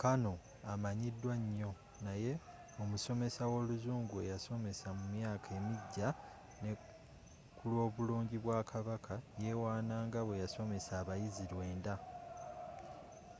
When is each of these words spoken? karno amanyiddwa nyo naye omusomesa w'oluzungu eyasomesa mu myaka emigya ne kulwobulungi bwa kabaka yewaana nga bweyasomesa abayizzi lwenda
karno 0.00 0.34
amanyiddwa 0.72 1.32
nyo 1.56 1.70
naye 2.04 2.32
omusomesa 2.82 3.42
w'oluzungu 3.50 4.14
eyasomesa 4.24 4.86
mu 4.98 5.04
myaka 5.14 5.48
emigya 5.58 6.08
ne 6.62 6.72
kulwobulungi 7.56 8.36
bwa 8.44 8.58
kabaka 8.70 9.14
yewaana 9.42 9.96
nga 10.06 10.20
bweyasomesa 10.26 10.90
abayizzi 11.02 11.44
lwenda 11.52 11.94